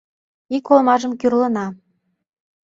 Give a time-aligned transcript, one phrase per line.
[0.55, 1.67] Ик олмажым кӱрлына.